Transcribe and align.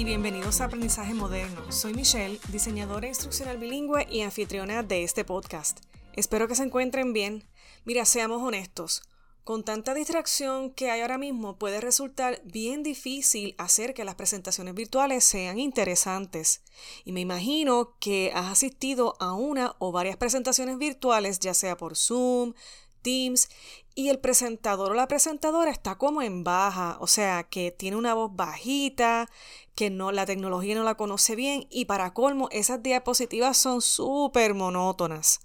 y 0.00 0.04
bienvenidos 0.04 0.62
a 0.62 0.64
Aprendizaje 0.64 1.12
Moderno. 1.12 1.70
Soy 1.70 1.92
Michelle, 1.92 2.40
diseñadora 2.48 3.06
instruccional 3.06 3.58
bilingüe 3.58 4.06
y 4.10 4.22
anfitriona 4.22 4.82
de 4.82 5.02
este 5.02 5.26
podcast. 5.26 5.80
Espero 6.14 6.48
que 6.48 6.54
se 6.54 6.62
encuentren 6.62 7.12
bien. 7.12 7.44
Mira, 7.84 8.06
seamos 8.06 8.40
honestos. 8.42 9.02
Con 9.44 9.62
tanta 9.62 9.92
distracción 9.92 10.70
que 10.70 10.90
hay 10.90 11.02
ahora 11.02 11.18
mismo 11.18 11.58
puede 11.58 11.82
resultar 11.82 12.40
bien 12.44 12.82
difícil 12.82 13.54
hacer 13.58 13.92
que 13.92 14.06
las 14.06 14.14
presentaciones 14.14 14.74
virtuales 14.74 15.22
sean 15.22 15.58
interesantes. 15.58 16.62
Y 17.04 17.12
me 17.12 17.20
imagino 17.20 17.98
que 18.00 18.32
has 18.34 18.46
asistido 18.46 19.16
a 19.20 19.34
una 19.34 19.76
o 19.80 19.92
varias 19.92 20.16
presentaciones 20.16 20.78
virtuales, 20.78 21.40
ya 21.40 21.52
sea 21.52 21.76
por 21.76 21.94
Zoom, 21.94 22.54
Teams, 23.02 23.50
y 23.94 24.08
el 24.08 24.18
presentador 24.18 24.92
o 24.92 24.94
la 24.94 25.08
presentadora 25.08 25.70
está 25.70 25.96
como 25.96 26.22
en 26.22 26.44
baja, 26.44 26.96
o 27.00 27.06
sea, 27.06 27.44
que 27.44 27.70
tiene 27.70 27.96
una 27.96 28.14
voz 28.14 28.34
bajita, 28.34 29.28
que 29.74 29.90
no 29.90 30.12
la 30.12 30.26
tecnología 30.26 30.74
no 30.74 30.84
la 30.84 30.96
conoce 30.96 31.36
bien 31.36 31.66
y 31.70 31.86
para 31.86 32.12
colmo 32.12 32.48
esas 32.52 32.82
diapositivas 32.82 33.56
son 33.56 33.82
súper 33.82 34.54
monótonas. 34.54 35.40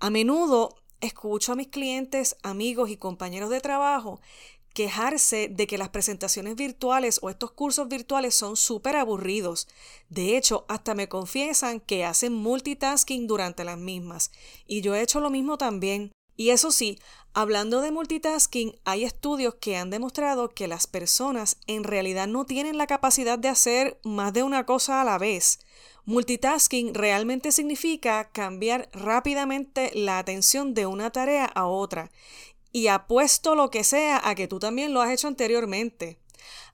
A 0.00 0.10
menudo 0.10 0.76
escucho 1.00 1.52
a 1.52 1.56
mis 1.56 1.68
clientes, 1.68 2.36
amigos 2.42 2.90
y 2.90 2.96
compañeros 2.96 3.50
de 3.50 3.60
trabajo 3.60 4.20
quejarse 4.78 5.48
de 5.48 5.66
que 5.66 5.76
las 5.76 5.88
presentaciones 5.88 6.54
virtuales 6.54 7.18
o 7.20 7.30
estos 7.30 7.50
cursos 7.50 7.88
virtuales 7.88 8.36
son 8.36 8.56
súper 8.56 8.94
aburridos. 8.94 9.66
De 10.08 10.36
hecho, 10.36 10.66
hasta 10.68 10.94
me 10.94 11.08
confiesan 11.08 11.80
que 11.80 12.04
hacen 12.04 12.32
multitasking 12.32 13.26
durante 13.26 13.64
las 13.64 13.76
mismas. 13.76 14.30
Y 14.68 14.80
yo 14.82 14.94
he 14.94 15.02
hecho 15.02 15.18
lo 15.18 15.30
mismo 15.30 15.58
también. 15.58 16.12
Y 16.38 16.50
eso 16.50 16.70
sí, 16.70 17.00
hablando 17.34 17.80
de 17.80 17.90
multitasking, 17.90 18.78
hay 18.84 19.02
estudios 19.02 19.56
que 19.56 19.76
han 19.76 19.90
demostrado 19.90 20.50
que 20.50 20.68
las 20.68 20.86
personas 20.86 21.56
en 21.66 21.82
realidad 21.82 22.28
no 22.28 22.46
tienen 22.46 22.78
la 22.78 22.86
capacidad 22.86 23.40
de 23.40 23.48
hacer 23.48 23.98
más 24.04 24.32
de 24.32 24.44
una 24.44 24.64
cosa 24.64 25.00
a 25.00 25.04
la 25.04 25.18
vez. 25.18 25.58
Multitasking 26.04 26.94
realmente 26.94 27.50
significa 27.50 28.30
cambiar 28.30 28.88
rápidamente 28.92 29.90
la 29.94 30.20
atención 30.20 30.74
de 30.74 30.86
una 30.86 31.10
tarea 31.10 31.44
a 31.44 31.66
otra. 31.66 32.12
Y 32.70 32.86
apuesto 32.86 33.56
lo 33.56 33.70
que 33.70 33.82
sea 33.82 34.20
a 34.22 34.36
que 34.36 34.46
tú 34.46 34.60
también 34.60 34.94
lo 34.94 35.02
has 35.02 35.10
hecho 35.10 35.26
anteriormente. 35.26 36.18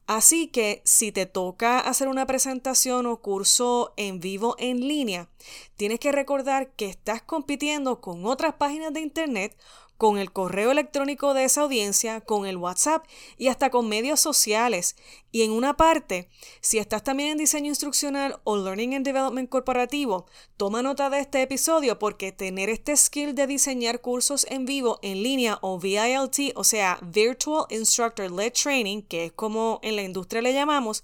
Así 0.07 0.48
que 0.48 0.83
si 0.84 1.12
te 1.12 1.25
toca 1.25 1.81
hacer 1.81 2.09
una 2.09 2.27
presentación 2.27 3.07
o 3.07 3.23
curso 3.23 3.95
en 3.97 4.20
vivo 4.20 4.55
en 4.59 4.87
línea, 4.87 5.29
tienes 5.77 5.98
que 5.98 6.12
recordar 6.12 6.73
que 6.73 6.87
estás 6.87 7.23
compitiendo 7.23 8.01
con 8.01 8.27
otras 8.27 8.55
páginas 8.55 8.92
de 8.92 9.01
Internet 9.01 9.57
con 9.97 10.19
el 10.19 10.33
correo 10.33 10.70
electrónico 10.70 11.34
de 11.34 11.45
esa 11.45 11.62
audiencia, 11.62 12.20
con 12.20 12.47
el 12.47 12.56
WhatsApp 12.56 13.06
y 13.39 13.48
hasta 13.48 13.70
con 13.70 13.89
medios 13.89 14.20
sociales. 14.20 14.97
Y 15.31 15.42
en 15.42 15.51
una 15.51 15.77
parte, 15.77 16.28
si 16.61 16.78
estás 16.78 17.03
también 17.03 17.31
en 17.31 17.39
diseño 17.39 17.69
instruccional 17.69 18.41
o 18.45 18.56
Learning 18.56 18.95
and 18.95 19.05
Development 19.05 19.48
corporativo, 19.48 20.27
toma 20.56 20.83
nota 20.83 21.11
de 21.11 21.19
este 21.19 21.42
episodio 21.42 21.98
porque 21.98 22.31
tener 22.31 22.69
este 22.70 22.97
skill 22.97 23.34
de 23.34 23.47
diseñar 23.47 24.01
cursos 24.01 24.47
en 24.48 24.64
vivo, 24.64 24.98
en 25.03 25.23
línea 25.23 25.59
o 25.61 25.78
VILT, 25.78 26.53
o 26.55 26.64
sea, 26.64 26.98
Virtual 27.03 27.67
Instructor 27.70 28.31
Led 28.31 28.53
Training, 28.53 29.03
que 29.03 29.27
es 29.27 29.33
como 29.33 29.81
en 29.83 29.97
la 29.97 30.03
industria 30.03 30.42
le 30.42 30.53
llamamos, 30.53 31.03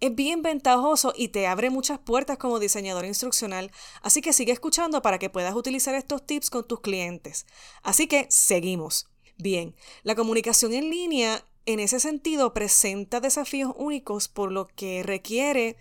es 0.00 0.14
bien 0.14 0.42
ventajoso 0.42 1.12
y 1.16 1.28
te 1.28 1.46
abre 1.46 1.70
muchas 1.70 1.98
puertas 1.98 2.38
como 2.38 2.58
diseñador 2.58 3.04
instruccional, 3.04 3.70
así 4.02 4.20
que 4.20 4.32
sigue 4.32 4.52
escuchando 4.52 5.02
para 5.02 5.18
que 5.18 5.30
puedas 5.30 5.54
utilizar 5.54 5.94
estos 5.94 6.24
tips 6.24 6.50
con 6.50 6.66
tus 6.66 6.80
clientes. 6.80 7.46
Así 7.82 8.06
que 8.06 8.26
seguimos. 8.30 9.08
Bien, 9.36 9.74
la 10.02 10.14
comunicación 10.14 10.72
en 10.72 10.90
línea 10.90 11.44
en 11.66 11.80
ese 11.80 12.00
sentido 12.00 12.54
presenta 12.54 13.20
desafíos 13.20 13.72
únicos 13.76 14.28
por 14.28 14.50
lo 14.50 14.68
que 14.68 15.02
requiere 15.02 15.76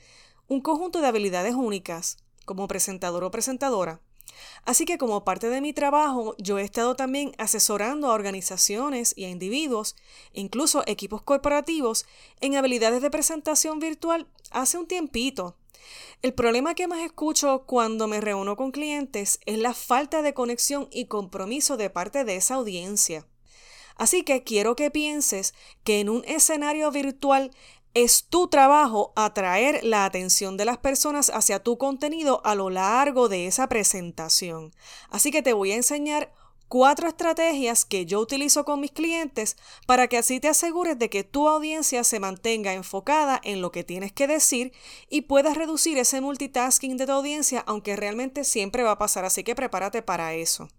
un 0.47 0.61
conjunto 0.61 1.01
de 1.01 1.07
habilidades 1.07 1.55
únicas 1.55 2.17
como 2.45 2.67
presentador 2.67 3.23
o 3.23 3.31
presentadora. 3.31 4.01
Así 4.65 4.85
que 4.85 4.97
como 4.97 5.23
parte 5.23 5.49
de 5.49 5.61
mi 5.61 5.73
trabajo, 5.73 6.35
yo 6.37 6.57
he 6.59 6.63
estado 6.63 6.95
también 6.95 7.33
asesorando 7.37 8.07
a 8.07 8.13
organizaciones 8.13 9.13
y 9.15 9.25
a 9.25 9.29
individuos, 9.29 9.95
incluso 10.33 10.83
equipos 10.85 11.21
corporativos, 11.21 12.05
en 12.41 12.55
habilidades 12.55 13.01
de 13.01 13.09
presentación 13.09 13.79
virtual 13.79 14.27
hace 14.51 14.77
un 14.77 14.87
tiempito. 14.87 15.55
El 16.21 16.33
problema 16.33 16.75
que 16.75 16.87
más 16.87 16.99
escucho 17.01 17.63
cuando 17.65 18.07
me 18.07 18.21
reúno 18.21 18.55
con 18.55 18.71
clientes 18.71 19.39
es 19.45 19.57
la 19.57 19.73
falta 19.73 20.21
de 20.21 20.33
conexión 20.33 20.87
y 20.91 21.05
compromiso 21.05 21.77
de 21.77 21.89
parte 21.89 22.23
de 22.23 22.35
esa 22.35 22.55
audiencia. 22.55 23.25
Así 23.97 24.23
que 24.23 24.43
quiero 24.43 24.75
que 24.75 24.91
pienses 24.91 25.53
que 25.83 25.99
en 25.99 26.09
un 26.09 26.23
escenario 26.25 26.91
virtual 26.91 27.51
es 28.03 28.25
tu 28.29 28.47
trabajo 28.47 29.11
atraer 29.15 29.83
la 29.83 30.05
atención 30.05 30.55
de 30.55 30.65
las 30.65 30.77
personas 30.77 31.31
hacia 31.33 31.63
tu 31.63 31.79
contenido 31.79 32.41
a 32.45 32.53
lo 32.53 32.69
largo 32.69 33.27
de 33.27 33.47
esa 33.47 33.67
presentación. 33.67 34.71
Así 35.09 35.31
que 35.31 35.41
te 35.41 35.53
voy 35.53 35.71
a 35.71 35.77
enseñar 35.77 36.31
cuatro 36.67 37.07
estrategias 37.07 37.85
que 37.85 38.05
yo 38.05 38.19
utilizo 38.19 38.65
con 38.65 38.81
mis 38.81 38.91
clientes 38.91 39.57
para 39.87 40.07
que 40.07 40.19
así 40.19 40.39
te 40.39 40.47
asegures 40.47 40.99
de 40.99 41.09
que 41.09 41.23
tu 41.23 41.47
audiencia 41.47 42.03
se 42.03 42.19
mantenga 42.19 42.73
enfocada 42.73 43.41
en 43.43 43.61
lo 43.61 43.71
que 43.71 43.83
tienes 43.83 44.11
que 44.11 44.27
decir 44.27 44.73
y 45.09 45.21
puedas 45.21 45.57
reducir 45.57 45.97
ese 45.97 46.21
multitasking 46.21 46.97
de 46.97 47.07
tu 47.07 47.13
audiencia, 47.13 47.63
aunque 47.65 47.95
realmente 47.95 48.43
siempre 48.43 48.83
va 48.83 48.91
a 48.91 48.99
pasar, 48.99 49.25
así 49.25 49.43
que 49.43 49.55
prepárate 49.55 50.03
para 50.03 50.35
eso. 50.35 50.69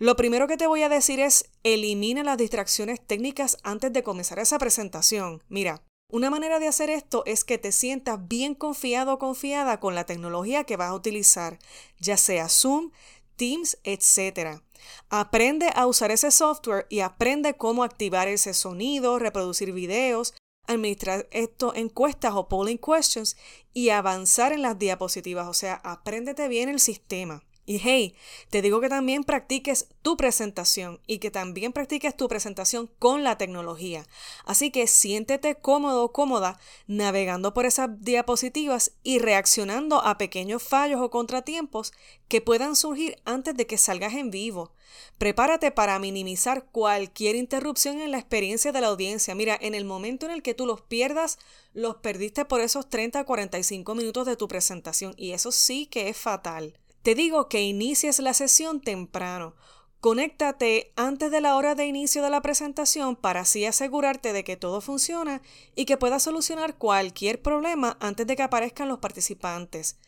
Lo 0.00 0.16
primero 0.16 0.48
que 0.48 0.56
te 0.56 0.66
voy 0.66 0.82
a 0.82 0.88
decir 0.88 1.20
es 1.20 1.50
elimina 1.62 2.24
las 2.24 2.36
distracciones 2.36 3.00
técnicas 3.00 3.58
antes 3.62 3.92
de 3.92 4.02
comenzar 4.02 4.40
esa 4.40 4.58
presentación. 4.58 5.44
Mira, 5.48 5.84
una 6.14 6.30
manera 6.30 6.60
de 6.60 6.68
hacer 6.68 6.90
esto 6.90 7.24
es 7.26 7.42
que 7.42 7.58
te 7.58 7.72
sientas 7.72 8.28
bien 8.28 8.54
confiado 8.54 9.14
o 9.14 9.18
confiada 9.18 9.80
con 9.80 9.96
la 9.96 10.06
tecnología 10.06 10.62
que 10.62 10.76
vas 10.76 10.90
a 10.90 10.94
utilizar, 10.94 11.58
ya 11.98 12.16
sea 12.16 12.48
Zoom, 12.48 12.92
Teams, 13.34 13.78
etc. 13.82 14.60
Aprende 15.08 15.70
a 15.74 15.88
usar 15.88 16.12
ese 16.12 16.30
software 16.30 16.86
y 16.88 17.00
aprende 17.00 17.56
cómo 17.56 17.82
activar 17.82 18.28
ese 18.28 18.54
sonido, 18.54 19.18
reproducir 19.18 19.72
videos, 19.72 20.34
administrar 20.68 21.26
esto 21.32 21.74
encuestas 21.74 22.34
o 22.34 22.46
polling 22.46 22.78
questions 22.78 23.36
y 23.72 23.88
avanzar 23.88 24.52
en 24.52 24.62
las 24.62 24.78
diapositivas, 24.78 25.48
o 25.48 25.52
sea, 25.52 25.80
apréndete 25.82 26.46
bien 26.46 26.68
el 26.68 26.78
sistema. 26.78 27.42
Y 27.66 27.78
hey, 27.78 28.14
te 28.50 28.60
digo 28.60 28.80
que 28.82 28.90
también 28.90 29.24
practiques 29.24 29.88
tu 30.02 30.18
presentación 30.18 31.00
y 31.06 31.18
que 31.18 31.30
también 31.30 31.72
practiques 31.72 32.14
tu 32.14 32.28
presentación 32.28 32.90
con 32.98 33.24
la 33.24 33.38
tecnología. 33.38 34.06
Así 34.44 34.70
que 34.70 34.86
siéntete 34.86 35.54
cómodo 35.54 36.12
cómoda 36.12 36.58
navegando 36.86 37.54
por 37.54 37.64
esas 37.64 38.02
diapositivas 38.02 38.92
y 39.02 39.18
reaccionando 39.18 40.04
a 40.04 40.18
pequeños 40.18 40.62
fallos 40.62 41.00
o 41.00 41.08
contratiempos 41.10 41.92
que 42.28 42.42
puedan 42.42 42.76
surgir 42.76 43.16
antes 43.24 43.56
de 43.56 43.66
que 43.66 43.78
salgas 43.78 44.12
en 44.12 44.30
vivo. 44.30 44.72
Prepárate 45.16 45.70
para 45.70 45.98
minimizar 45.98 46.66
cualquier 46.66 47.34
interrupción 47.34 48.02
en 48.02 48.10
la 48.10 48.18
experiencia 48.18 48.72
de 48.72 48.82
la 48.82 48.88
audiencia. 48.88 49.34
Mira, 49.34 49.58
en 49.58 49.74
el 49.74 49.86
momento 49.86 50.26
en 50.26 50.32
el 50.32 50.42
que 50.42 50.52
tú 50.52 50.66
los 50.66 50.82
pierdas, 50.82 51.38
los 51.72 51.96
perdiste 51.96 52.44
por 52.44 52.60
esos 52.60 52.90
30 52.90 53.20
a 53.20 53.24
45 53.24 53.94
minutos 53.94 54.26
de 54.26 54.36
tu 54.36 54.48
presentación 54.48 55.14
y 55.16 55.32
eso 55.32 55.50
sí 55.50 55.86
que 55.86 56.10
es 56.10 56.16
fatal. 56.18 56.78
Te 57.04 57.14
digo 57.14 57.50
que 57.50 57.60
inicies 57.60 58.18
la 58.20 58.32
sesión 58.32 58.80
temprano. 58.80 59.54
Conéctate 60.00 60.90
antes 60.96 61.30
de 61.30 61.42
la 61.42 61.54
hora 61.56 61.74
de 61.74 61.84
inicio 61.84 62.22
de 62.22 62.30
la 62.30 62.40
presentación 62.40 63.14
para 63.14 63.40
así 63.40 63.66
asegurarte 63.66 64.32
de 64.32 64.42
que 64.42 64.56
todo 64.56 64.80
funciona 64.80 65.42
y 65.76 65.84
que 65.84 65.98
puedas 65.98 66.22
solucionar 66.22 66.78
cualquier 66.78 67.42
problema 67.42 67.98
antes 68.00 68.26
de 68.26 68.36
que 68.36 68.42
aparezcan 68.42 68.88
los 68.88 69.00
participantes. 69.00 69.98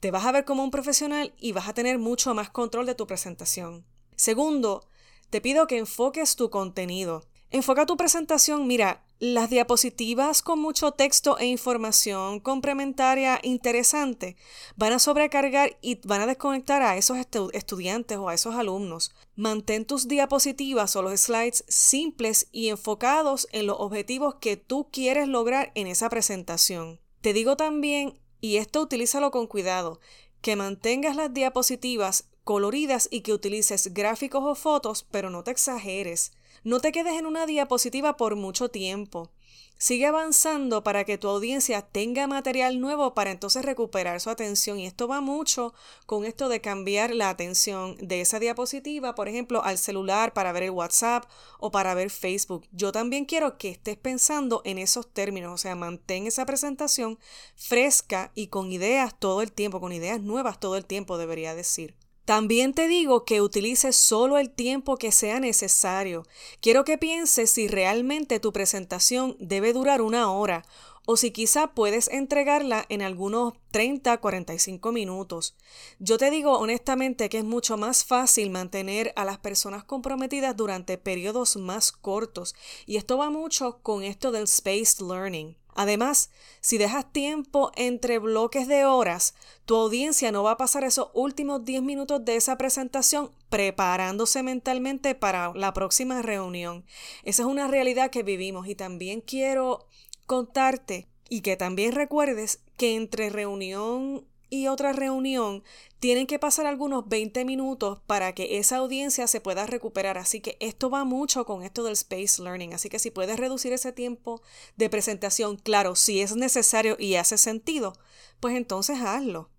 Te 0.00 0.10
vas 0.10 0.24
a 0.24 0.32
ver 0.32 0.46
como 0.46 0.64
un 0.64 0.70
profesional 0.70 1.34
y 1.38 1.52
vas 1.52 1.68
a 1.68 1.74
tener 1.74 1.98
mucho 1.98 2.32
más 2.32 2.48
control 2.48 2.86
de 2.86 2.94
tu 2.94 3.06
presentación. 3.06 3.84
Segundo, 4.16 4.88
te 5.28 5.42
pido 5.42 5.66
que 5.66 5.76
enfoques 5.76 6.36
tu 6.36 6.48
contenido. 6.48 7.26
Enfoca 7.50 7.86
tu 7.86 7.96
presentación, 7.96 8.66
mira, 8.66 9.04
las 9.18 9.48
diapositivas 9.48 10.42
con 10.42 10.58
mucho 10.58 10.92
texto 10.92 11.38
e 11.38 11.46
información 11.46 12.38
complementaria 12.40 13.38
interesante 13.42 14.36
van 14.76 14.92
a 14.92 14.98
sobrecargar 14.98 15.78
y 15.80 15.98
van 16.06 16.20
a 16.20 16.26
desconectar 16.26 16.82
a 16.82 16.98
esos 16.98 17.16
estudiantes 17.52 18.18
o 18.18 18.28
a 18.28 18.34
esos 18.34 18.56
alumnos. 18.56 19.14
Mantén 19.36 19.86
tus 19.86 20.06
diapositivas 20.06 20.96
o 20.96 21.02
los 21.02 21.18
slides 21.18 21.64
simples 21.68 22.48
y 22.52 22.68
enfocados 22.68 23.48
en 23.52 23.66
los 23.66 23.76
objetivos 23.78 24.34
que 24.34 24.58
tú 24.58 24.88
quieres 24.90 25.28
lograr 25.28 25.72
en 25.74 25.86
esa 25.86 26.10
presentación. 26.10 27.00
Te 27.22 27.32
digo 27.32 27.56
también, 27.56 28.20
y 28.40 28.56
esto 28.56 28.82
utilízalo 28.82 29.30
con 29.30 29.46
cuidado, 29.46 30.00
que 30.42 30.56
mantengas 30.56 31.16
las 31.16 31.32
diapositivas 31.32 32.28
coloridas 32.44 33.08
y 33.10 33.22
que 33.22 33.32
utilices 33.32 33.94
gráficos 33.94 34.44
o 34.44 34.54
fotos, 34.54 35.06
pero 35.10 35.30
no 35.30 35.42
te 35.42 35.52
exageres. 35.52 36.32
No 36.64 36.80
te 36.80 36.92
quedes 36.92 37.18
en 37.18 37.26
una 37.26 37.46
diapositiva 37.46 38.16
por 38.16 38.36
mucho 38.36 38.68
tiempo. 38.68 39.30
Sigue 39.78 40.06
avanzando 40.06 40.82
para 40.82 41.04
que 41.04 41.18
tu 41.18 41.28
audiencia 41.28 41.82
tenga 41.82 42.26
material 42.26 42.80
nuevo 42.80 43.12
para 43.12 43.30
entonces 43.30 43.62
recuperar 43.62 44.22
su 44.22 44.30
atención. 44.30 44.78
Y 44.78 44.86
esto 44.86 45.06
va 45.06 45.20
mucho 45.20 45.74
con 46.06 46.24
esto 46.24 46.48
de 46.48 46.62
cambiar 46.62 47.14
la 47.14 47.28
atención 47.28 47.96
de 47.98 48.22
esa 48.22 48.38
diapositiva, 48.38 49.14
por 49.14 49.28
ejemplo, 49.28 49.62
al 49.62 49.76
celular 49.76 50.32
para 50.32 50.52
ver 50.52 50.62
el 50.62 50.70
WhatsApp 50.70 51.24
o 51.58 51.70
para 51.70 51.94
ver 51.94 52.08
Facebook. 52.08 52.66
Yo 52.72 52.90
también 52.90 53.26
quiero 53.26 53.58
que 53.58 53.68
estés 53.68 53.98
pensando 53.98 54.62
en 54.64 54.78
esos 54.78 55.12
términos, 55.12 55.52
o 55.52 55.58
sea, 55.58 55.74
mantén 55.74 56.26
esa 56.26 56.46
presentación 56.46 57.18
fresca 57.54 58.32
y 58.34 58.46
con 58.46 58.72
ideas 58.72 59.14
todo 59.18 59.42
el 59.42 59.52
tiempo, 59.52 59.78
con 59.78 59.92
ideas 59.92 60.22
nuevas 60.22 60.58
todo 60.58 60.76
el 60.76 60.86
tiempo, 60.86 61.18
debería 61.18 61.54
decir. 61.54 61.94
También 62.26 62.74
te 62.74 62.88
digo 62.88 63.24
que 63.24 63.40
utilices 63.40 63.94
solo 63.94 64.36
el 64.36 64.50
tiempo 64.50 64.96
que 64.96 65.12
sea 65.12 65.38
necesario. 65.38 66.24
Quiero 66.60 66.84
que 66.84 66.98
pienses 66.98 67.52
si 67.52 67.68
realmente 67.68 68.40
tu 68.40 68.52
presentación 68.52 69.36
debe 69.38 69.72
durar 69.72 70.02
una 70.02 70.32
hora 70.32 70.64
o 71.06 71.16
si 71.16 71.30
quizá 71.30 71.68
puedes 71.68 72.08
entregarla 72.08 72.84
en 72.88 73.02
algunos 73.02 73.54
30, 73.70 74.18
45 74.18 74.90
minutos. 74.90 75.54
Yo 76.00 76.18
te 76.18 76.32
digo 76.32 76.58
honestamente 76.58 77.28
que 77.28 77.38
es 77.38 77.44
mucho 77.44 77.76
más 77.76 78.04
fácil 78.04 78.50
mantener 78.50 79.12
a 79.14 79.24
las 79.24 79.38
personas 79.38 79.84
comprometidas 79.84 80.56
durante 80.56 80.98
periodos 80.98 81.56
más 81.56 81.92
cortos 81.92 82.56
y 82.86 82.96
esto 82.96 83.18
va 83.18 83.30
mucho 83.30 83.78
con 83.84 84.02
esto 84.02 84.32
del 84.32 84.48
spaced 84.48 85.00
learning. 85.06 85.56
Además, 85.76 86.30
si 86.60 86.78
dejas 86.78 87.12
tiempo 87.12 87.70
entre 87.76 88.18
bloques 88.18 88.66
de 88.66 88.86
horas, 88.86 89.34
tu 89.66 89.76
audiencia 89.76 90.32
no 90.32 90.42
va 90.42 90.52
a 90.52 90.56
pasar 90.56 90.84
esos 90.84 91.10
últimos 91.12 91.64
10 91.66 91.82
minutos 91.82 92.24
de 92.24 92.36
esa 92.36 92.56
presentación 92.56 93.30
preparándose 93.50 94.42
mentalmente 94.42 95.14
para 95.14 95.52
la 95.54 95.74
próxima 95.74 96.22
reunión. 96.22 96.86
Esa 97.24 97.42
es 97.42 97.46
una 97.46 97.68
realidad 97.68 98.10
que 98.10 98.22
vivimos 98.22 98.66
y 98.68 98.74
también 98.74 99.20
quiero 99.20 99.86
contarte 100.24 101.08
y 101.28 101.42
que 101.42 101.56
también 101.56 101.92
recuerdes 101.92 102.60
que 102.78 102.96
entre 102.96 103.28
reunión 103.28 104.26
y 104.48 104.68
otra 104.68 104.92
reunión 104.92 105.62
tienen 105.98 106.26
que 106.26 106.38
pasar 106.38 106.66
algunos 106.66 107.08
20 107.08 107.44
minutos 107.44 108.00
para 108.06 108.34
que 108.34 108.58
esa 108.58 108.76
audiencia 108.76 109.26
se 109.26 109.40
pueda 109.40 109.66
recuperar. 109.66 110.18
Así 110.18 110.40
que 110.40 110.56
esto 110.60 110.90
va 110.90 111.04
mucho 111.04 111.44
con 111.46 111.62
esto 111.62 111.82
del 111.84 111.94
space 111.94 112.42
learning. 112.42 112.74
Así 112.74 112.88
que 112.88 112.98
si 112.98 113.10
puedes 113.10 113.38
reducir 113.38 113.72
ese 113.72 113.92
tiempo 113.92 114.42
de 114.76 114.90
presentación, 114.90 115.56
claro, 115.56 115.96
si 115.96 116.20
es 116.20 116.36
necesario 116.36 116.96
y 116.98 117.16
hace 117.16 117.38
sentido, 117.38 117.94
pues 118.40 118.56
entonces 118.56 119.00
hazlo. 119.00 119.50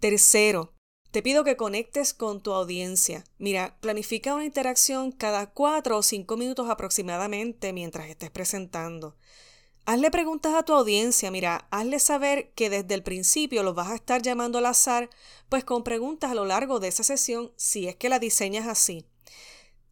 Tercero, 0.00 0.74
te 1.10 1.22
pido 1.22 1.42
que 1.42 1.56
conectes 1.56 2.12
con 2.12 2.42
tu 2.42 2.52
audiencia. 2.52 3.24
Mira, 3.38 3.78
planifica 3.80 4.34
una 4.34 4.44
interacción 4.44 5.10
cada 5.10 5.50
4 5.50 5.96
o 5.96 6.02
5 6.02 6.36
minutos 6.36 6.68
aproximadamente 6.68 7.72
mientras 7.72 8.08
estés 8.08 8.30
presentando. 8.30 9.16
Hazle 9.88 10.10
preguntas 10.10 10.52
a 10.52 10.64
tu 10.64 10.74
audiencia, 10.74 11.30
mira, 11.30 11.66
hazle 11.70 11.98
saber 11.98 12.50
que 12.50 12.68
desde 12.68 12.92
el 12.92 13.02
principio 13.02 13.62
los 13.62 13.74
vas 13.74 13.88
a 13.88 13.94
estar 13.94 14.20
llamando 14.20 14.58
al 14.58 14.66
azar, 14.66 15.08
pues 15.48 15.64
con 15.64 15.82
preguntas 15.82 16.30
a 16.30 16.34
lo 16.34 16.44
largo 16.44 16.78
de 16.78 16.88
esa 16.88 17.02
sesión, 17.02 17.52
si 17.56 17.88
es 17.88 17.96
que 17.96 18.10
la 18.10 18.18
diseñas 18.18 18.68
así. 18.68 19.06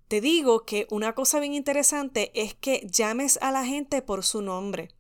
Te 0.08 0.20
digo 0.20 0.66
que 0.66 0.87
una 0.90 1.14
cosa 1.14 1.40
bien 1.40 1.54
interesante 1.54 2.31
es 2.34 2.52
que 2.52 2.87
llames 2.93 3.38
a 3.40 3.50
la 3.50 3.64
gente 3.64 4.02
por 4.02 4.22
su 4.22 4.43
nombre 4.43 4.90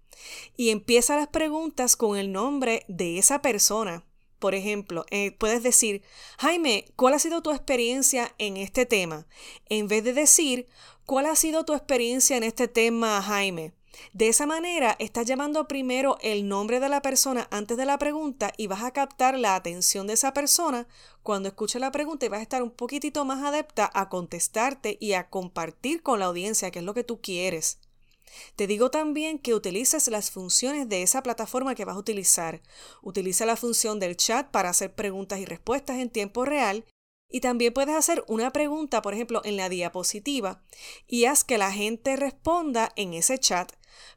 y 0.56 0.70
empieza 0.70 1.14
las 1.14 1.28
preguntas 1.28 1.94
con 1.94 2.16
el 2.16 2.32
nombre 2.32 2.86
de 2.88 3.18
esa 3.18 3.42
persona. 3.42 4.02
Por 4.38 4.54
ejemplo, 4.54 5.04
eh, 5.10 5.32
puedes 5.32 5.62
decir, 5.62 6.04
Jaime, 6.38 6.86
¿cuál 6.96 7.12
ha 7.12 7.18
sido 7.18 7.42
tu 7.42 7.50
experiencia 7.50 8.34
en 8.38 8.56
este 8.56 8.86
tema? 8.86 9.26
En 9.68 9.88
vez 9.88 10.02
de 10.04 10.14
decir, 10.14 10.68
¿cuál 11.04 11.26
ha 11.26 11.36
sido 11.36 11.66
tu 11.66 11.74
experiencia 11.74 12.38
en 12.38 12.44
este 12.44 12.66
tema, 12.66 13.20
Jaime? 13.20 13.74
De 14.12 14.28
esa 14.28 14.46
manera, 14.46 14.96
estás 14.98 15.26
llamando 15.26 15.68
primero 15.68 16.18
el 16.20 16.48
nombre 16.48 16.80
de 16.80 16.88
la 16.88 17.02
persona 17.02 17.48
antes 17.50 17.76
de 17.76 17.84
la 17.84 17.98
pregunta 17.98 18.52
y 18.56 18.66
vas 18.66 18.82
a 18.82 18.92
captar 18.92 19.38
la 19.38 19.54
atención 19.54 20.06
de 20.06 20.14
esa 20.14 20.32
persona 20.32 20.86
cuando 21.22 21.48
escuche 21.48 21.78
la 21.78 21.92
pregunta 21.92 22.26
y 22.26 22.28
vas 22.28 22.40
a 22.40 22.42
estar 22.42 22.62
un 22.62 22.70
poquitito 22.70 23.24
más 23.24 23.44
adepta 23.44 23.90
a 23.92 24.08
contestarte 24.08 24.96
y 25.00 25.12
a 25.12 25.28
compartir 25.28 26.02
con 26.02 26.18
la 26.18 26.26
audiencia 26.26 26.70
qué 26.70 26.78
es 26.80 26.84
lo 26.84 26.94
que 26.94 27.04
tú 27.04 27.20
quieres. 27.20 27.78
Te 28.56 28.66
digo 28.66 28.90
también 28.90 29.38
que 29.38 29.54
utilices 29.54 30.08
las 30.08 30.30
funciones 30.30 30.88
de 30.88 31.02
esa 31.02 31.22
plataforma 31.22 31.74
que 31.74 31.84
vas 31.84 31.96
a 31.96 32.00
utilizar. 32.00 32.60
Utiliza 33.02 33.46
la 33.46 33.56
función 33.56 34.00
del 34.00 34.16
chat 34.16 34.50
para 34.50 34.70
hacer 34.70 34.94
preguntas 34.94 35.38
y 35.38 35.44
respuestas 35.44 35.98
en 35.98 36.10
tiempo 36.10 36.44
real 36.44 36.84
y 37.28 37.40
también 37.40 37.72
puedes 37.72 37.94
hacer 37.94 38.24
una 38.28 38.52
pregunta, 38.52 39.02
por 39.02 39.14
ejemplo, 39.14 39.40
en 39.44 39.56
la 39.56 39.68
diapositiva 39.68 40.62
y 41.06 41.24
haz 41.24 41.44
que 41.44 41.58
la 41.58 41.72
gente 41.72 42.16
responda 42.16 42.92
en 42.96 43.14
ese 43.14 43.38
chat 43.38 43.72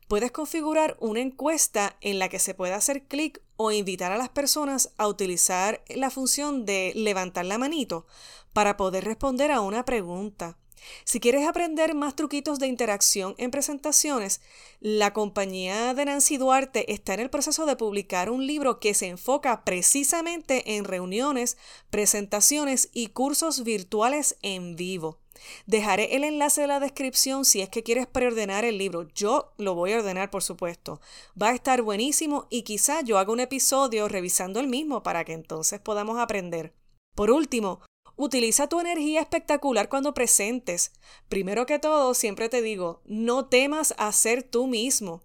Puedes 0.08 0.31
configurar 0.31 0.98
una 1.00 1.20
encuesta 1.20 1.98
en 2.02 2.20
la 2.20 2.30
que 2.30 2.40
se 2.40 2.54
pueda 2.54 2.76
hacer 2.76 3.04
clic 3.04 3.42
o 3.58 3.72
invitar 3.72 4.12
a 4.12 4.18
las 4.18 4.30
personas 4.30 4.94
a 4.98 5.08
utilizar 5.08 5.84
la 5.90 6.10
función 6.10 6.66
de 6.66 6.94
levantar 6.96 7.46
la 7.46 7.58
manito 7.58 8.06
para 8.54 8.78
poder 8.78 9.06
responder 9.06 9.52
a 9.52 9.62
una 9.62 9.86
pregunta. 9.86 10.58
Si 11.04 11.20
quieres 11.20 11.48
aprender 11.48 11.96
más 11.96 12.16
truquitos 12.16 12.60
de 12.60 12.68
interacción 12.68 13.36
en 13.38 13.52
presentaciones, 13.52 14.42
la 14.80 15.14
compañía 15.14 15.94
de 15.94 16.06
Nancy 16.06 16.38
Duarte 16.38 16.92
está 16.92 17.14
en 17.14 17.20
el 17.20 17.30
proceso 17.30 17.66
de 17.66 17.76
publicar 17.76 18.30
un 18.30 18.46
libro 18.46 18.80
que 18.80 18.94
se 18.94 19.08
enfoca 19.08 19.64
precisamente 19.64 20.76
en 20.76 20.86
reuniones, 20.86 21.58
presentaciones 21.90 22.90
y 22.94 23.08
cursos 23.08 23.64
virtuales 23.64 24.38
en 24.42 24.76
vivo. 24.76 25.20
Dejaré 25.66 26.16
el 26.16 26.24
enlace 26.24 26.62
de 26.62 26.68
la 26.68 26.80
descripción 26.80 27.46
si 27.46 27.62
es 27.62 27.70
que 27.70 27.84
quieres 27.84 28.08
preordenar 28.08 28.66
el 28.66 28.78
libro. 28.78 29.08
Yo 29.14 29.54
lo 29.58 29.75
voy 29.75 29.94
a 29.94 30.00
ordenar, 30.00 30.30
por 30.30 30.44
supuesto. 30.44 31.00
Va 31.42 31.50
a 31.50 31.56
estar 31.56 31.82
buenísimo 31.82 32.48
y 32.50 32.64
quizá 32.64 33.02
yo 33.02 33.18
haga 33.18 33.32
un 33.32 33.40
episodio 33.40 34.08
revisando 34.08 34.60
el 34.60 34.68
mismo 34.68 35.04
para 35.04 35.24
que 35.24 35.34
entonces 35.34 35.80
podamos 35.80 36.20
aprender. 36.20 36.74
Por 37.16 37.32
último, 37.32 37.82
utiliza 38.19 38.68
tu 38.68 38.81
energía 38.81 39.21
espectacular 39.21 39.88
cuando 39.88 40.13
presentes. 40.13 40.92
Primero 41.30 41.66
que 41.66 41.80
todo, 41.80 42.13
siempre 42.13 42.50
te 42.50 42.62
digo, 42.62 43.01
no 43.06 43.45
temas 43.45 43.95
a 43.98 44.12
ser 44.12 44.44
tú 44.44 44.68
mismo. 44.68 45.24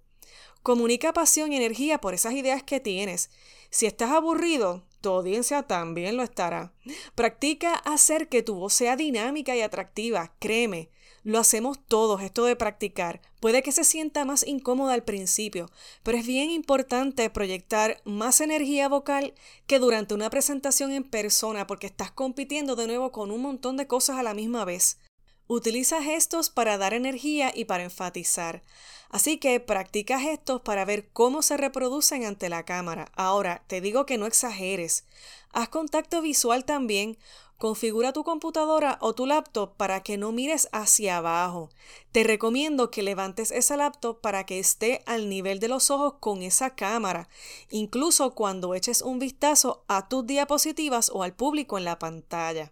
Comunica 0.63 1.13
pasión 1.13 1.53
y 1.53 1.57
energía 1.57 2.01
por 2.01 2.15
esas 2.15 2.35
ideas 2.35 2.63
que 2.63 2.79
tienes. 2.79 3.31
Si 3.69 3.87
estás 3.87 4.13
aburrido, 4.13 4.85
tu 5.01 5.11
audiencia 5.11 5.65
también 5.65 6.17
lo 6.17 6.23
estará. 6.23 6.73
Practica 7.17 7.75
hacer 7.75 8.29
que 8.29 8.45
tu 8.45 8.55
voz 8.55 8.73
sea 8.73 8.95
dinámica 8.95 9.57
y 9.57 9.61
atractiva, 9.61 10.33
créeme. 10.39 10.89
Lo 11.25 11.39
hacemos 11.39 11.79
todos, 11.89 12.21
esto 12.21 12.45
de 12.45 12.55
practicar. 12.55 13.23
Puede 13.41 13.63
que 13.63 13.73
se 13.73 13.85
sienta 13.85 14.27
más 14.27 14.47
incómoda 14.47 14.93
al 14.93 15.05
principio, 15.05 15.71
pero 16.03 16.19
es 16.19 16.27
bien 16.27 16.51
importante 16.51 17.31
proyectar 17.31 18.03
más 18.05 18.43
energía 18.43 18.91
vocal 18.91 19.33
que 19.67 19.79
durante 19.79 20.13
una 20.13 20.29
presentación 20.29 20.93
en 20.93 21.03
persona 21.03 21.67
porque 21.67 21.87
estás 21.87 22.11
compitiendo 22.11 22.77
de 22.77 22.87
nuevo 22.87 23.11
con 23.11 23.31
un 23.31 23.41
montón 23.41 23.79
de 23.79 23.87
cosas 23.87 24.19
a 24.19 24.23
la 24.23 24.35
misma 24.35 24.67
vez. 24.67 24.99
Utiliza 25.47 26.03
gestos 26.03 26.51
para 26.51 26.77
dar 26.77 26.93
energía 26.93 27.53
y 27.55 27.65
para 27.65 27.85
enfatizar. 27.85 28.63
Así 29.09 29.39
que 29.39 29.61
practica 29.61 30.21
gestos 30.21 30.61
para 30.61 30.85
ver 30.85 31.09
cómo 31.09 31.41
se 31.41 31.57
reproducen 31.57 32.27
ante 32.27 32.51
la 32.51 32.65
cámara. 32.65 33.11
Ahora, 33.15 33.63
te 33.67 33.81
digo 33.81 34.05
que 34.05 34.19
no 34.19 34.27
exageres. 34.27 35.05
Haz 35.53 35.69
contacto 35.69 36.21
visual 36.21 36.65
también. 36.65 37.17
Configura 37.65 38.13
tu 38.13 38.25
computadora 38.25 38.99
o 39.01 39.15
tu 39.15 39.25
laptop 39.25 39.75
para 39.79 40.03
que 40.03 40.19
no 40.19 40.33
mires 40.33 40.69
hacia 40.73 41.17
abajo. 41.17 41.71
Te 42.13 42.23
recomiendo 42.23 42.91
que 42.91 43.03
levantes 43.03 43.51
esa 43.51 43.79
laptop 43.79 44.21
para 44.21 44.45
que 44.45 44.59
esté 44.59 45.03
al 45.07 45.31
nivel 45.31 45.61
de 45.61 45.69
los 45.69 45.91
ojos 45.91 46.17
con 46.21 46.43
esa 46.43 46.75
cámara, 46.75 47.27
incluso 47.71 48.35
cuando 48.35 48.75
eches 48.75 49.01
un 49.01 49.19
vistazo 49.19 49.83
a 49.89 50.11
tus 50.11 50.27
diapositivas 50.27 51.09
o 51.09 51.23
al 51.23 51.33
público 51.33 51.79
en 51.79 51.85
la 51.85 51.99
pantalla. 51.99 52.71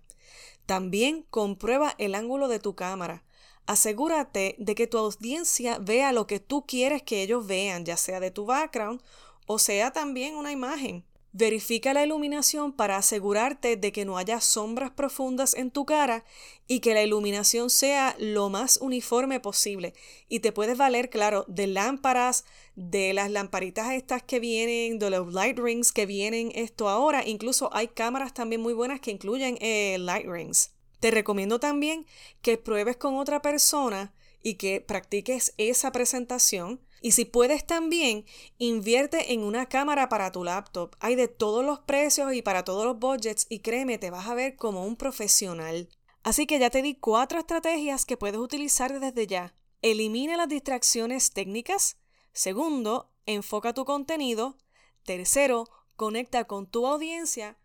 También 0.67 1.25
comprueba 1.31 1.95
el 1.97 2.15
ángulo 2.15 2.49
de 2.49 2.59
tu 2.59 2.75
cámara. 2.75 3.25
Asegúrate 3.65 4.57
de 4.59 4.75
que 4.75 4.87
tu 4.87 4.99
audiencia 4.99 5.79
vea 5.79 6.13
lo 6.13 6.27
que 6.27 6.39
tú 6.39 6.67
quieres 6.67 7.03
que 7.03 7.23
ellos 7.23 7.47
vean, 7.47 7.87
ya 7.87 7.97
sea 7.97 8.21
de 8.21 8.31
tu 8.31 8.45
background 8.45 9.01
o 9.47 9.59
sea 9.59 9.91
también 9.91 10.37
una 10.37 10.53
imagen. 10.53 11.05
Verifica 11.35 11.95
la 11.95 12.05
iluminación 12.05 12.75
para 12.75 12.99
asegurarte 12.99 13.79
de 13.79 13.91
que 13.91 14.05
no 14.05 14.19
haya 14.19 14.39
sombras 14.43 14.91
profundas 14.91 15.55
en 15.55 15.71
tu 15.71 15.87
cara 15.87 16.27
y 16.69 16.81
que 16.81 16.93
la 16.93 17.03
iluminación 17.03 17.71
sea 17.71 18.15
lo 18.19 18.51
más 18.51 18.77
uniforme 18.83 19.41
posible. 19.41 19.95
Y 20.29 20.41
te 20.41 20.53
puedes 20.53 20.77
valer, 20.77 21.09
claro, 21.09 21.47
de 21.49 21.69
lámparas, 21.69 22.45
de 22.77 23.15
las 23.15 23.31
lamparitas 23.31 23.95
estas 23.95 24.23
que 24.23 24.41
vienen, 24.41 24.99
de 24.99 25.09
los 25.09 25.33
light 25.33 25.59
rings 25.59 25.91
que 25.91 26.05
vienen 26.05 26.53
esto 26.55 26.91
ahora. 26.91 27.27
Incluso 27.27 27.71
hay 27.73 27.89
cámaras 27.89 28.35
también 28.35 28.61
muy 28.61 28.75
buenas 28.75 29.01
que 29.01 29.11
incluyen 29.11 29.57
eh, 29.63 29.97
light 29.99 30.27
rings. 30.27 30.73
Te 31.01 31.11
recomiendo 31.11 31.59
también 31.59 32.05
que 32.43 32.59
pruebes 32.59 32.99
con 32.99 33.17
otra 33.17 33.41
persona 33.41 34.13
y 34.43 34.55
que 34.57 34.83
practiques 34.83 35.55
esa 35.57 35.93
presentación 35.93 36.79
y 37.03 37.13
si 37.13 37.25
puedes 37.25 37.67
también, 37.67 38.25
invierte 38.59 39.33
en 39.33 39.43
una 39.43 39.69
cámara 39.69 40.09
para 40.09 40.31
tu 40.31 40.45
laptop. 40.45 40.95
Hay 41.01 41.17
de 41.17 41.29
todos 41.29 41.65
los 41.65 41.81
precios 41.81 42.33
y 42.33 42.43
para 42.43 42.65
todos 42.65 42.87
los 42.87 42.99
budgets 42.99 43.47
y 43.49 43.59
créeme, 43.59 43.99
te 43.99 44.11
vas 44.11 44.29
a 44.29 44.35
ver 44.35 44.57
como 44.57 44.87
un 44.87 44.97
profesional. 44.97 45.89
Así 46.23 46.47
que 46.47 46.61
ya 46.61 46.71
te 46.71 46.81
di 46.83 46.95
cuatro 46.95 47.41
estrategias 47.41 48.07
que 48.07 48.17
puedes 48.17 48.39
utilizar 48.39 49.01
desde 49.01 49.27
ya. 49.27 49.55
elimina 49.83 50.37
las 50.37 50.49
distracciones 50.49 51.33
técnicas. 51.33 51.97
Segundo, 52.33 53.11
enfoca 53.27 53.75
tu 53.75 53.85
contenido. 53.85 54.57
Tercero, 55.03 55.69
conecta 55.97 56.45
con 56.45 56.71
tu 56.71 56.87
audiencia. 56.87 57.59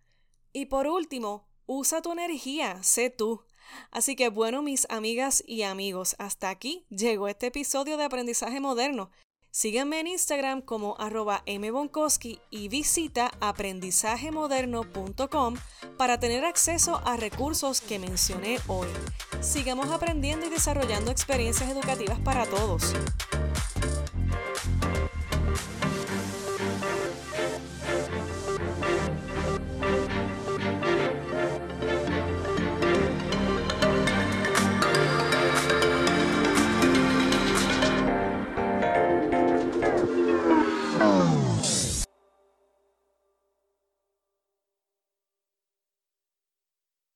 Y 0.52 0.66
por 0.66 0.88
último, 0.88 1.48
usa 1.68 2.02
tu 2.02 2.12
energía, 2.12 2.82
sé 2.82 3.12
tú. 3.12 3.44
Así 3.92 4.16
que 4.16 4.30
bueno, 4.30 4.64
mis 4.64 4.88
amigas 4.90 5.44
y 5.46 5.62
amigos, 5.62 6.16
hasta 6.18 6.50
aquí 6.50 6.88
llegó 6.90 7.28
este 7.28 7.48
episodio 7.48 7.98
de 7.98 8.06
Aprendizaje 8.06 8.60
Moderno. 8.60 9.12
Síganme 9.60 10.00
en 10.00 10.06
Instagram 10.06 10.62
como 10.62 10.96
arroba 11.00 11.42
mbonkowski 11.48 12.40
y 12.52 12.68
visita 12.68 13.32
aprendizajemoderno.com 13.40 15.56
para 15.98 16.20
tener 16.20 16.46
acceso 16.46 17.02
a 17.04 17.18
recursos 17.18 17.82
que 17.82 17.98
mencioné 17.98 18.60
hoy. 18.68 18.86
Sigamos 19.42 19.90
aprendiendo 19.90 20.46
y 20.46 20.50
desarrollando 20.50 21.10
experiencias 21.10 21.72
educativas 21.72 22.20
para 22.20 22.46
todos. 22.46 22.94